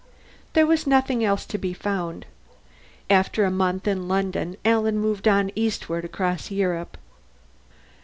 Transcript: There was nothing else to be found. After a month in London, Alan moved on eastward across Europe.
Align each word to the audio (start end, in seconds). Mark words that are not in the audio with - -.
There 0.53 0.65
was 0.65 0.87
nothing 0.87 1.23
else 1.23 1.45
to 1.45 1.59
be 1.59 1.73
found. 1.73 2.25
After 3.07 3.45
a 3.45 3.51
month 3.51 3.87
in 3.87 4.07
London, 4.07 4.57
Alan 4.65 4.97
moved 4.97 5.27
on 5.27 5.51
eastward 5.53 6.03
across 6.03 6.49
Europe. 6.49 6.97